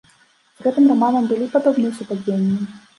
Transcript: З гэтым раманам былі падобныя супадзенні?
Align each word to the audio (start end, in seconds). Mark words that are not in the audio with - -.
З 0.61 0.65
гэтым 0.69 0.89
раманам 0.93 1.29
былі 1.29 1.53
падобныя 1.55 1.97
супадзенні? 2.03 2.63